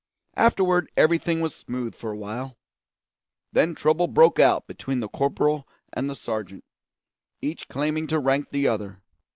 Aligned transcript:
Afterward 0.35 0.89
everything 0.97 1.41
was 1.41 1.53
smooth 1.53 1.93
for 1.93 2.11
a 2.11 2.17
while; 2.17 2.57
then 3.51 3.75
trouble 3.75 4.07
broke 4.07 4.39
out 4.39 4.65
between 4.65 4.99
the 4.99 5.07
corporal 5.07 5.67
and 5.93 6.09
the 6.09 6.15
sergeant, 6.15 6.63
each 7.39 7.67
claiming 7.67 8.07
to 8.07 8.17
rank 8.17 8.49
the 8.49 8.67
other. 8.67 9.03